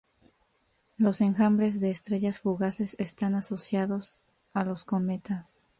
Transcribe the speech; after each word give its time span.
Los 0.97 1.21
enjambres 1.21 1.79
de 1.79 1.91
estrellas 1.91 2.39
fugaces 2.39 2.95
están 2.97 3.35
asociados 3.35 4.17
a 4.51 4.63
los 4.63 4.83
cometas. 4.83 5.59